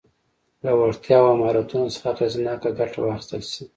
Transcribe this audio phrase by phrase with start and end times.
[0.63, 3.63] له وړتیاوو او مهارتونو څخه اغېزناکه ګټه واخیستل شي.